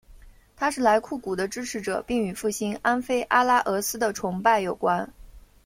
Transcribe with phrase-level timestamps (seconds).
[0.57, 5.07] 他是莱库古的支持者并与复兴安菲阿拉俄斯的崇拜有关。